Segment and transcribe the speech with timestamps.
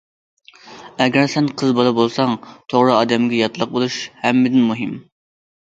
[1.05, 5.01] ئەگەر سەن قىز بالا بولساڭ، توغرا ئادەمگە ياتلىق بولۇش ھەممىدىن مۇھىم.